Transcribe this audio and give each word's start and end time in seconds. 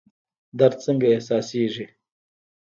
درد 0.59 0.75
څنګه 0.85 1.07
احساسیږي؟ 1.11 1.85